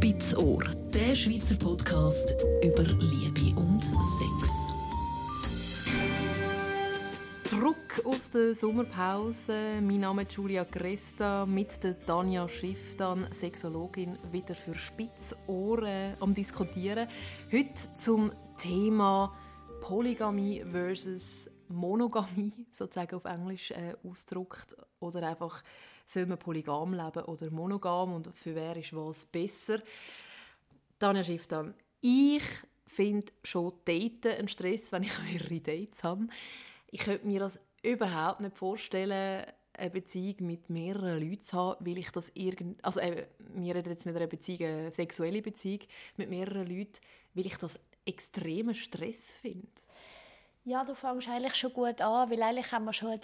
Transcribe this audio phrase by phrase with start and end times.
[0.00, 2.34] Spitzohr, der Schweizer Podcast
[2.64, 4.72] über Liebe und Sex.
[7.44, 9.52] Zurück aus der Sommerpause.
[9.82, 16.32] Mein Name ist Julia Cresta mit der Tanja Schiff, dann Sexologin, wieder für Spitzohren am
[16.32, 17.06] Diskutieren.
[17.52, 19.36] Heute zum Thema
[19.82, 24.74] Polygamie versus Monogamie, sozusagen auf Englisch äh, ausgedrückt.
[24.98, 25.62] Oder einfach,
[26.10, 29.80] soll man polygam leben oder monogam und für wer ist was besser?
[30.98, 31.74] Tanja Schiff, dann.
[32.00, 32.42] Ich
[32.86, 36.26] finde schon Daten einen Stress, wenn ich mehrere Dates habe.
[36.90, 41.98] Ich könnte mir das überhaupt nicht vorstellen, eine Beziehung mit mehreren Leuten zu haben, weil
[41.98, 42.84] ich das irgend...
[42.84, 45.80] Also äh, wir reden jetzt mit einer Beziehung, eine sexuelle Beziehung
[46.16, 47.00] mit mehreren Leuten,
[47.34, 49.68] weil ich das extremen Stress finde.
[50.64, 53.20] Ja, du fängst eigentlich schon gut an, weil eigentlich haben wir schon ein,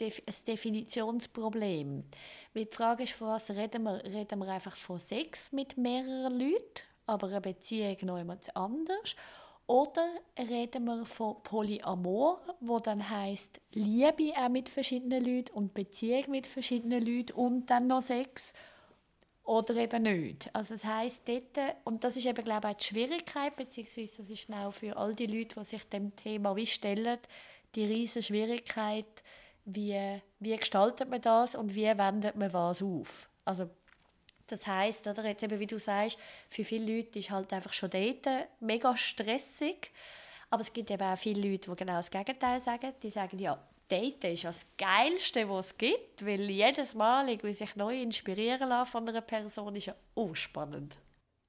[0.46, 2.04] Definitionsproblem.
[2.54, 4.02] Weil die Frage ist, von was reden wir?
[4.04, 9.16] Reden wir einfach von Sex mit mehreren Leuten, aber eine Beziehung noch jemand anders?
[9.66, 10.06] Oder
[10.38, 16.46] reden wir von Polyamor, wo dann heißt Liebe auch mit verschiedenen Leuten und Beziehung mit
[16.46, 18.54] verschiedenen Leuten und dann noch Sex
[19.46, 20.54] oder eben nicht.
[20.54, 24.30] Also das heißt dort, und das ist eben glaube ich auch die Schwierigkeit, beziehungsweise das
[24.30, 27.18] ist auch für all die Leute, die sich dem Thema wie stellen,
[27.74, 29.06] die riesige Schwierigkeit,
[29.64, 33.28] wie, wie gestaltet man das und wie wendet man was auf.
[33.44, 33.70] Also
[34.46, 37.90] das heißt, oder jetzt eben, wie du sagst, für viele Leute ist halt einfach schon
[37.90, 39.90] daten mega stressig.
[40.50, 42.92] Aber es gibt eben auch viele Leute, die genau das Gegenteil sagen.
[43.02, 43.58] Die sagen, ja,
[43.88, 48.90] Daten ist das Geilste, was es gibt, weil jedes Mal irgendwie sich neu inspirieren lassen
[48.90, 50.96] von einer Person ist ja auch spannend.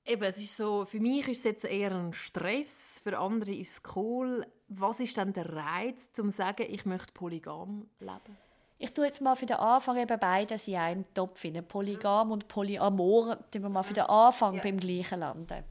[0.06, 3.72] Eben, es ist so, für mich ist es jetzt eher ein Stress, für andere ist
[3.86, 4.46] es cool.
[4.70, 8.38] Was ist dann der Reiz, um zu sagen, ich möchte polygam leben?
[8.80, 11.44] Ich tue jetzt mal für den Anfang eben beides in einen Topf.
[11.68, 14.62] Polygam und Polyamor, tun wir mal für den Anfang ja.
[14.62, 15.64] beim gleichen landen.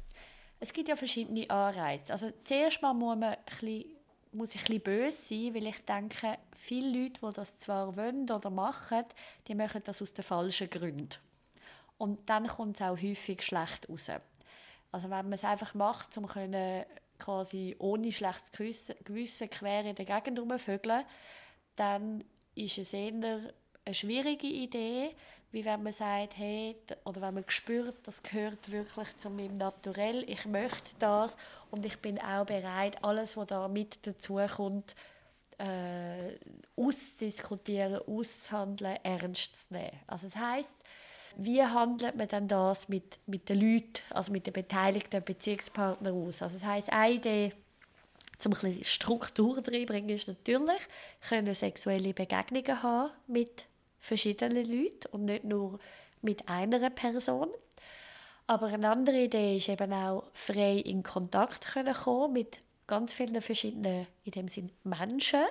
[0.58, 2.12] Es gibt ja verschiedene Anreize.
[2.12, 3.95] Also zuerst mal muss, man ein bisschen,
[4.36, 8.51] muss ich ein böse sein, weil ich denke, viele Leute, die das zwar wollen oder
[8.51, 9.05] machen,
[9.48, 11.08] die machen das aus den falschen Gründen.
[11.98, 14.11] Und dann kommt es auch häufig schlecht raus.
[14.92, 16.29] Also wenn man es einfach macht, um
[17.19, 21.05] quasi ohne schlechtes Gewissen quer in der Gegend rumvögeln,
[21.75, 22.23] dann
[22.55, 23.55] ist es eher eine
[23.92, 25.14] schwierige Idee,
[25.52, 30.24] wie wenn man sagt, hey, oder wenn man spürt, das gehört wirklich zu meinem Naturell,
[30.29, 31.36] ich möchte das
[31.70, 34.95] und ich bin auch bereit, alles, was da mit dazu kommt,
[35.58, 36.39] äh,
[36.77, 39.98] auszudiskutieren, auszuhandeln, ernst zu nehmen.
[40.07, 40.77] Also das heißt,
[41.39, 46.42] wie handelt man dann das mit, mit den Leuten, also mit den beteiligten Beziehungspartnern aus?
[46.42, 47.52] Also das heißt, eine Idee
[48.39, 50.80] zum ein Struktur reinbringen, ist natürlich,
[51.28, 53.67] können sexuelle Begegnungen haben mit
[54.06, 55.78] verschiedenen Leuten und nicht nur
[56.22, 57.48] mit einer Person.
[58.46, 63.42] Aber eine andere Idee ist eben auch frei in Kontakt können kommen mit ganz vielen
[63.42, 65.45] verschiedenen, in dem Sinn Menschen.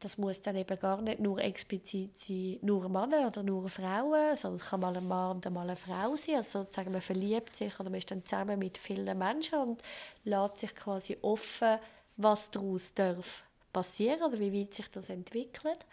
[0.00, 4.60] Das muss dann eben gar nicht nur explizit sein, nur Männer oder nur Frauen, sondern
[4.60, 6.36] es kann mal ein Mann und mal eine Frau sein.
[6.36, 9.82] Also sozusagen man verliebt sich oder man ist dann zusammen mit vielen Menschen und
[10.24, 11.78] lässt sich quasi offen,
[12.18, 15.86] was daraus darf passieren oder wie weit sich das entwickelt.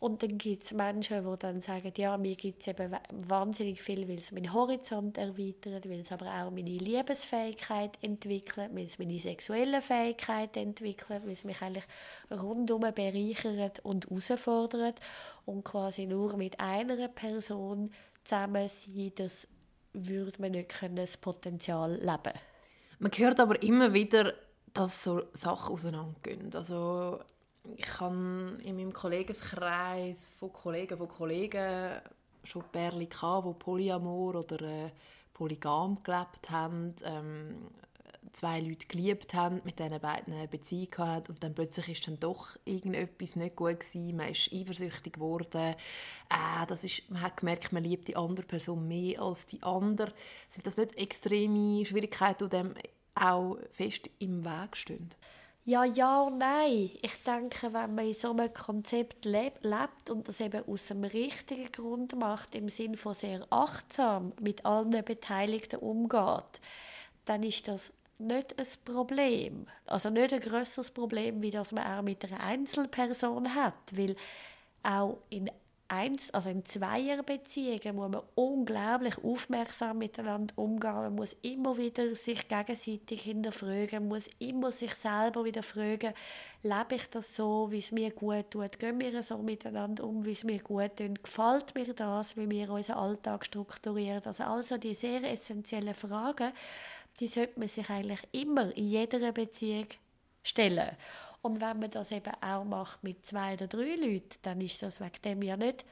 [0.00, 4.08] Und dann gibt es Menschen, die dann sagen, ja, mir gibt es eben wahnsinnig viel,
[4.08, 9.18] weil es meinen Horizont erweitert, weil es aber auch meine Liebesfähigkeit entwickelt, weil es meine
[9.18, 11.84] sexuelle Fähigkeit entwickelt, weil es mich eigentlich
[12.30, 14.98] rundum bereichert und herausfordert.
[15.44, 17.92] Und quasi nur mit einer Person
[18.24, 19.48] zusammen sein, das
[19.92, 22.38] würde man nicht können, das Potenzial leben
[23.00, 24.32] Man hört aber immer wieder,
[24.72, 26.54] dass so Sachen auseinandergehen.
[26.54, 27.18] Also
[27.76, 32.00] ich kann in meinem Kollegenkreis von Kollegen von Kollegen
[32.42, 34.90] schon Pärchen gehabt, die Polyamor oder äh,
[35.34, 37.68] polygam gelebt haben, ähm,
[38.32, 42.20] zwei Leute geliebt haben, mit diesen beiden eine Beziehung hatten und dann plötzlich ist dann
[42.20, 45.74] doch irgendetwas nicht gut gewesen, man ist eifersüchtig geworden,
[46.28, 50.12] äh, das ist, man hat gemerkt, man liebt die andere Person mehr als die andere.
[50.50, 52.74] Sind das nicht extreme Schwierigkeiten, die dem
[53.14, 55.10] auch fest im Weg stehen?
[55.64, 56.90] Ja, ja und nein.
[57.02, 61.70] Ich denke, wenn man in so einem Konzept lebt, und das eben aus einem richtigen
[61.70, 66.60] Grund macht, im Sinne von sehr achtsam mit allen Beteiligten umgeht,
[67.26, 69.66] dann ist das nicht ein Problem.
[69.86, 73.74] Also nicht ein grösseres Problem, wie das man auch mit einer Einzelperson hat.
[73.92, 74.16] Weil
[74.82, 75.50] auch in
[75.90, 80.94] eins, also in Zweierbeziehungen muss man unglaublich aufmerksam miteinander umgehen.
[80.94, 86.14] Man muss immer wieder sich gegenseitig hinterfragen, muss immer sich selber wieder fragen,
[86.62, 88.78] lebe ich das so, wie es mir gut tut?
[88.78, 91.22] Gehen wir so miteinander um, wie es mir gut tut?
[91.22, 94.22] Gefällt mir das, wie wir unseren Alltag strukturieren?
[94.24, 96.52] Also, also die sehr essentiellen Fragen,
[97.18, 99.86] die sollte man sich eigentlich immer in jeder Beziehung
[100.42, 100.96] stellen.
[101.42, 105.00] Und wenn man das eben auch macht mit zwei oder drei Leuten, dann ist das
[105.00, 105.84] wegen dem ja nicht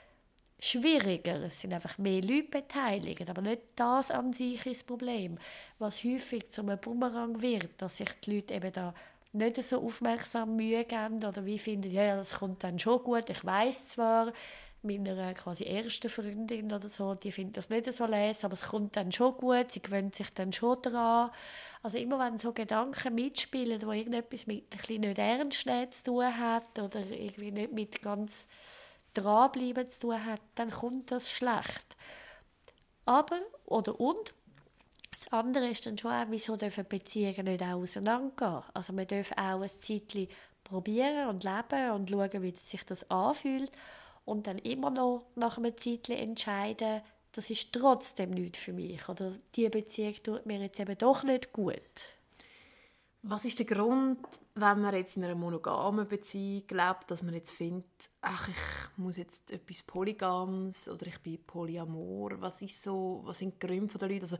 [0.60, 1.42] schwieriger.
[1.42, 3.28] Es sind einfach mehr Leute beteiligt.
[3.28, 5.38] Aber nicht das an sich ist das Problem.
[5.78, 8.94] Was häufig zu einem Bumerang wird, dass sich die Leute eben da
[9.32, 13.28] nicht so aufmerksam Mühe geben oder wie finden, ja, das kommt dann schon gut.
[13.30, 14.32] Ich weiß zwar,
[14.82, 18.96] meiner quasi ersten Freundin oder so, die findet das nicht so lesen, aber es kommt
[18.96, 21.30] dann schon gut, sie gewöhnt sich dann schon daran.
[21.82, 25.66] Also immer wenn so Gedanken mitspielen, wo irgendetwas mit ein bisschen nicht ernst
[25.96, 28.46] zu tun hat oder irgendwie nicht mit ganz
[29.14, 31.96] dranbleiben zu tun hat, dann kommt das schlecht.
[33.04, 34.34] Aber, oder und,
[35.10, 38.62] das andere ist dann schon auch, wieso dürfen Beziehungen nicht auch auseinandergehen.
[38.74, 40.28] Also man darf auch ein Zeitchen
[40.62, 43.72] probieren und leben und schauen, wie sich das anfühlt
[44.28, 47.00] und dann immer noch nach einem Zeitchen entscheiden,
[47.32, 51.52] das ist trotzdem nicht für mich oder die Beziehung tut mir jetzt eben doch nicht
[51.52, 51.72] gut.
[53.22, 54.18] Was ist der Grund,
[54.54, 59.16] wenn man jetzt in einer monogamen Beziehung glaubt, dass man jetzt findet, ach, ich muss
[59.16, 62.40] jetzt etwas Polygams oder ich bin Polyamor?
[62.40, 64.22] Was ist so, was sind die Gründe der Leute?
[64.22, 64.38] Also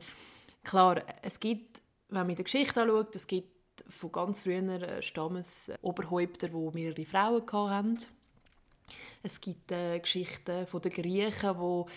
[0.63, 6.47] klar, es gibt, wenn man in der Geschichte anschaut, es gibt von ganz früher Stammesoberhäupter,
[6.47, 7.97] die mehrere Frauen hatten
[9.23, 11.87] es gibt äh, Geschichten von den Griechen, wo,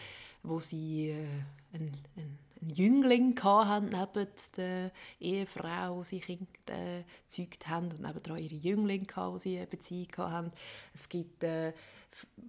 [0.42, 1.26] wo sie äh,
[1.72, 8.38] einen, einen, einen Jüngling hatten neben der Ehefrau, die sie Kinder äh, haben und nebenan
[8.38, 10.52] ihre Jünglinge, die sie eine Beziehung hatten.
[10.94, 11.72] Es gibt äh,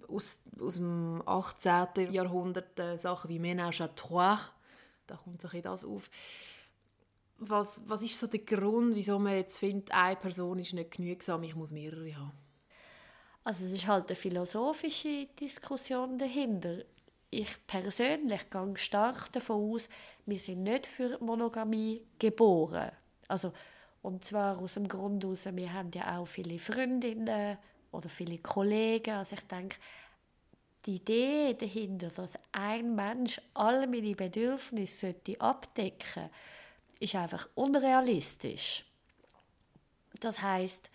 [0.08, 2.12] aus, aus dem 18.
[2.12, 4.38] Jahrhundert äh, Sachen wie Ménage à trois,
[5.06, 6.10] da kommt so das auf.
[7.38, 11.42] Was, was ist so der Grund, wieso man jetzt findet, eine Person ist nicht genügsam,
[11.42, 12.43] ich muss mehrere haben?
[13.44, 16.78] Also es ist halt eine philosophische Diskussion dahinter.
[17.30, 19.88] Ich persönlich gehe stark davon aus,
[20.24, 22.90] wir sind nicht für Monogamie geboren.
[23.28, 23.52] Also,
[24.02, 27.58] und zwar aus dem Grund aus, wir haben ja auch viele Freundinnen
[27.90, 29.14] oder viele Kollegen.
[29.14, 29.76] Also ich denke,
[30.86, 36.30] die Idee dahinter, dass ein Mensch all meine Bedürfnisse abdecken sollte,
[37.00, 38.84] ist einfach unrealistisch.
[40.20, 40.90] Das heißt,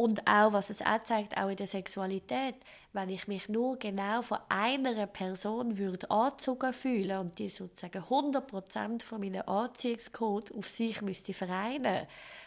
[0.00, 2.54] und auch, was es auch zeigt, auch in der Sexualität,
[2.94, 9.02] wenn ich mich nur genau von einer Person würde angezogen fühlen und die sozusagen 100%
[9.02, 12.06] von meinem Anziehungscode auf sich müsste vereinen,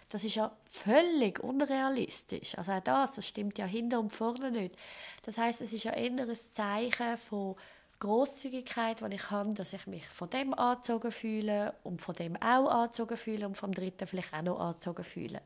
[0.09, 2.57] das ist ja völlig unrealistisch.
[2.57, 4.75] Also auch das, das stimmt ja hinter und vorne nicht.
[5.21, 7.55] Das heißt, es ist ja eher ein Zeichen von
[7.99, 12.67] Großzügigkeit, wenn ich habe, dass ich mich von dem angezogen fühle und von dem auch
[12.67, 15.41] angezogen fühle und vom dritten vielleicht auch noch angezogen fühle.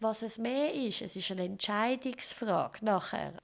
[0.00, 3.34] Was es mehr ist, es ist eine Entscheidungsfrage nachher.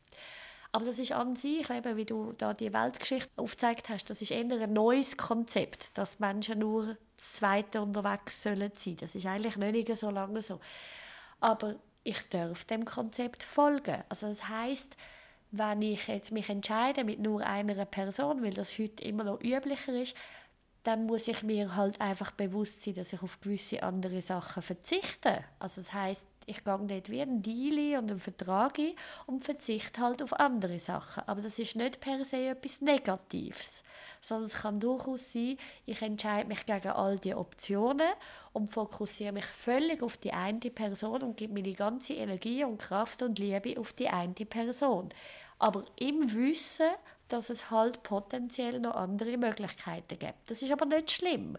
[0.72, 4.30] Aber das ist an sich, eben, wie du da die Weltgeschichte aufgezeigt hast, das ist
[4.30, 8.96] eher ein neues Konzept, dass Menschen nur das Zweite unterwegs sollen sein.
[8.98, 10.60] Das ist eigentlich nicht so lange so.
[11.40, 14.02] Aber ich darf dem Konzept folgen.
[14.08, 14.96] Also das heißt,
[15.50, 19.94] wenn ich jetzt mich entscheide mit nur einer Person, weil das heute immer noch üblicher
[19.94, 20.14] ist,
[20.86, 25.42] dann muss ich mir halt einfach bewusst sein, dass ich auf gewisse andere Sachen verzichte.
[25.58, 28.92] Also das heißt, ich gehe nicht wie ein Deal und einen Vertrag ein
[29.26, 31.24] und verzichte halt auf andere Sachen.
[31.26, 33.82] Aber das ist nicht per se etwas Negatives,
[34.20, 38.12] sondern es kann durchaus sein, ich entscheide mich gegen all die Optionen
[38.52, 43.22] und fokussiere mich völlig auf die eine Person und gebe meine ganze Energie und Kraft
[43.22, 45.08] und Liebe auf die eine Person.
[45.58, 46.90] Aber im Wissen,
[47.28, 50.50] dass es halt potenziell noch andere Möglichkeiten gibt.
[50.50, 51.58] Das ist aber nicht schlimm.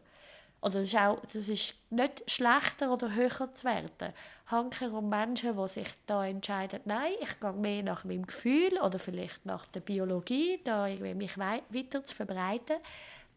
[0.59, 4.13] Oder das ist, auch, das ist nicht schlechter oder höher zu werden.
[4.47, 8.97] Hanker um Menschen, die sich da entscheiden, nein, ich gehe mehr nach meinem Gefühl oder
[8.97, 12.77] vielleicht nach der Biologie, da irgendwie mich weiter zu verbreiten,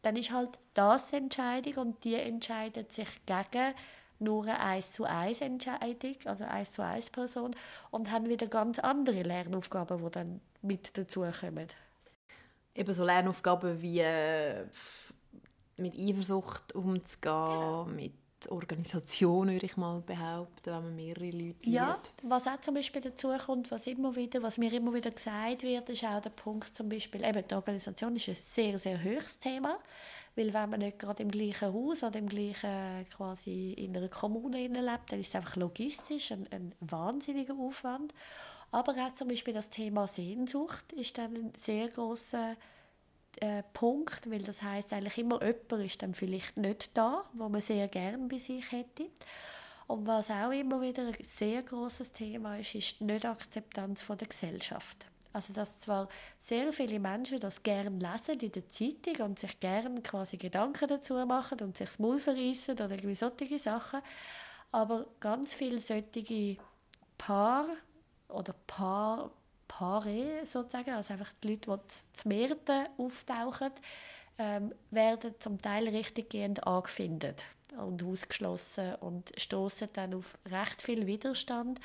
[0.02, 3.74] dann ist halt das Entscheidung und die entscheidet sich gegen
[4.18, 7.54] nur eine 1 zu 1 Entscheidung, also 1 zu 1 Person
[7.90, 11.68] und haben wieder ganz andere Lernaufgaben, die dann mit dazukommen
[12.74, 14.64] eben so Lernaufgaben wie äh,
[15.76, 17.84] mit Eifersucht umzugehen, genau.
[17.86, 18.12] mit
[18.48, 22.12] Organisation, würde ich mal behaupten, wenn man mehrere Leute ja, liebt.
[22.22, 25.88] was auch zum Beispiel dazu kommt, was, immer wieder, was mir immer wieder gesagt wird,
[25.90, 29.78] ist auch der Punkt zum Beispiel, eben die Organisation ist ein sehr, sehr höchstes Thema,
[30.36, 34.68] weil wenn man nicht gerade im gleichen Haus oder im gleichen, quasi in einer Kommune
[34.68, 38.14] lebt, dann ist es einfach logistisch ein, ein wahnsinniger Aufwand.
[38.70, 42.56] Aber auch zum Beispiel das Thema Sehnsucht ist dann ein sehr großer
[43.40, 47.60] äh, Punkt, weil das heißt eigentlich immer jemand ist dann vielleicht nicht da, wo man
[47.60, 49.06] sehr gern bei sich hätte.
[49.86, 55.06] Und was auch immer wieder ein sehr großes Thema ist, ist die Nicht-Akzeptanz der Gesellschaft.
[55.32, 56.08] Also dass zwar
[56.38, 61.14] sehr viele Menschen das gerne lesen in der Zeitung und sich gerne quasi Gedanken dazu
[61.26, 64.00] machen und sich das Maul verreissen oder irgendwie solche Sachen,
[64.72, 66.56] aber ganz viele solche
[67.16, 67.66] Paar
[68.32, 69.30] oder Paar,
[69.68, 73.70] Paare sozusagen, also einfach die Leute, die zu Mehrten auftauchen,
[74.38, 77.44] ähm, werden zum Teil richtiggehend angefindet
[77.76, 81.80] und ausgeschlossen und stoßen dann auf recht viel Widerstand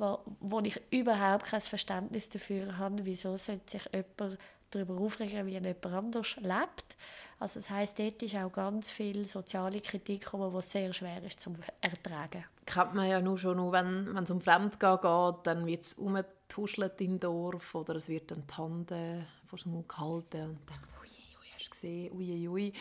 [0.00, 3.60] wo, wo ich überhaupt kein Verständnis dafür habe, wieso sich
[3.92, 4.38] jemand
[4.70, 6.96] darüber aufregen, wie jemand anders lebt.
[7.40, 11.54] Also das heißt, dort ist auch ganz viel soziale Kritik, die sehr schwer ist zu
[11.80, 12.44] ertragen.
[12.66, 17.00] Kennt man ja nur schon, nur wenn, es um Fremdgehen geht, dann wird es umgetuschelt
[17.00, 20.86] im Dorf oder es wird dann die Hand äh, vor dem Mund gehalten und denkt
[20.86, 22.72] so, ui, ui, hast du gesehen, ui, ui.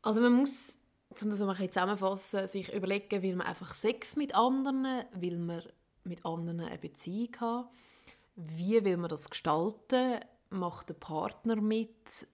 [0.00, 0.78] Also man muss,
[1.22, 5.62] um das mal zusammenfassen, sich überlegen, will man einfach Sex mit anderen, will man
[6.04, 7.68] mit anderen eine Beziehung haben.
[8.34, 10.20] Wie will man das gestalten?
[10.48, 12.26] Macht der Partner mit?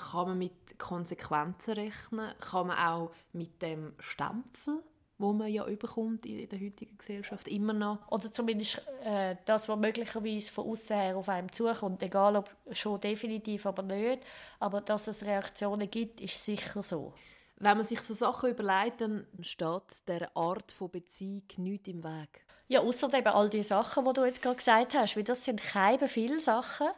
[0.00, 2.32] Kann man mit Konsequenzen rechnen?
[2.40, 4.82] Kann man auch mit dem Stempel,
[5.18, 7.98] wo man ja überkommt in der heutigen Gesellschaft immer noch?
[8.10, 13.00] Oder zumindest äh, das, was möglicherweise von außen her auf einem zukommt, egal ob schon
[13.00, 14.24] definitiv, aber nicht.
[14.58, 17.12] Aber dass es Reaktionen gibt, ist sicher so.
[17.56, 22.46] Wenn man sich so Sachen überlegt, dann steht der Art von Beziehung nichts im Weg.
[22.68, 25.60] Ja, außer eben all die Sachen, die du jetzt gerade gesagt hast, weil das sind
[25.60, 26.88] keine viele Sachen,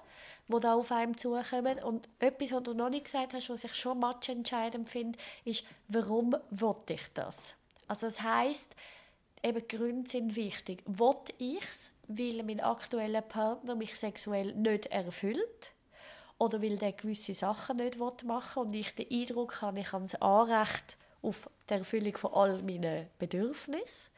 [0.49, 1.83] die da auf einem zukommen.
[1.83, 6.37] Und etwas, was du noch nicht gesagt hast, was ich schon matchentscheidend finde, ist, warum
[6.51, 7.55] wollte ich das?
[7.89, 8.75] Also das heißt,
[9.43, 10.83] eben Gründe sind wichtig.
[10.87, 15.73] Wollte ich es, weil mein aktueller Partner mich sexuell nicht erfüllt?
[16.39, 20.05] Oder weil der gewisse Sachen nicht machen will und ich den Eindruck habe, ich habe
[20.05, 24.11] das Anrecht auf die Erfüllung von all meinen Bedürfnissen?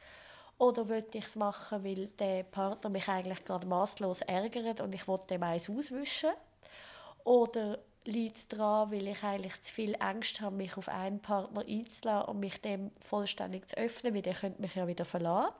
[0.59, 5.09] Oder wollte ich es machen, weil der Partner mich eigentlich gerade maßlos ärgert und ich
[5.09, 6.31] wollte dem eins auswischen?
[7.25, 11.65] Oder liegt es daran, weil ich eigentlich zu viel Angst habe, mich auf einen Partner
[11.67, 15.55] einzulassen und mich dem vollständig zu öffnen, weil der könnte mich ja wieder verlassen.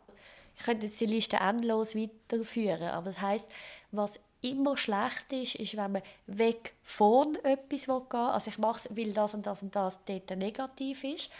[0.57, 3.51] Ich könnte jetzt die Liste endlos weiterführen, aber das heißt,
[3.91, 8.19] was immer schlecht ist, ist, wenn man weg von etwas gehen will.
[8.19, 11.31] Also ich mache es, weil das und das und das dort negativ ist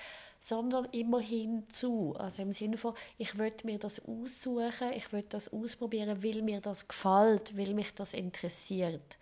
[0.45, 2.15] sondern immer hinzu.
[2.19, 6.61] Also im Sinne von, ich will mir das aussuchen, ich will das ausprobieren, weil mir
[6.61, 9.17] das gefällt, weil mich das interessiert.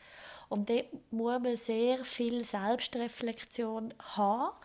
[0.48, 4.56] Und dort muss man sehr viel Selbstreflexion haben.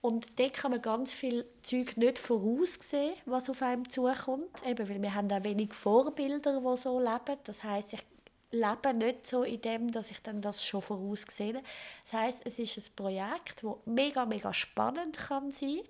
[0.00, 4.64] Und dort kann man ganz viel Zeug nicht voraussehen, was auf einem zukommt.
[4.64, 7.36] Eben, weil wir haben auch wenig Vorbilder, die so leben.
[7.42, 8.04] Das heißt, ich
[8.50, 11.62] lebe nicht so in dem, dass ich dann das schon voraussehe.
[12.04, 15.80] Das heißt, es ist ein Projekt, das mega, mega spannend kann sein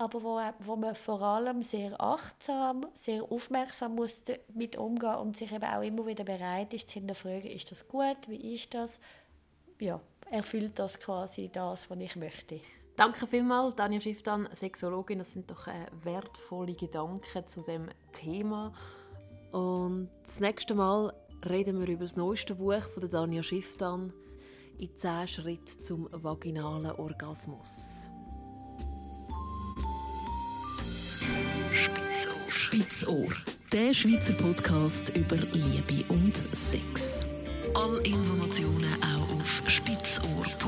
[0.00, 4.22] aber wo, wo man vor allem sehr achtsam, sehr aufmerksam muss
[4.54, 8.16] mit umgehen und sich eben auch immer wieder bereit ist zu hinterfragen, ist das gut,
[8.26, 8.98] wie ist das,
[9.78, 10.00] ja,
[10.30, 12.60] erfüllt das quasi das, was ich möchte.
[12.96, 15.18] Danke vielmals, Daniel Schifftan, Sexologin.
[15.18, 18.72] Das sind doch äh, wertvolle Gedanken zu dem Thema.
[19.52, 21.12] Und das nächste Mal
[21.48, 24.12] reden wir über das neueste Buch von Dania Schifftan
[24.78, 28.08] in 10 Schritten zum vaginalen Orgasmus.
[32.48, 33.28] Spitzohr.
[33.72, 37.24] Der Schweizer Podcast über Liebe und Sex.
[37.74, 40.60] Alle Informationen auch auf spitzohr.ch.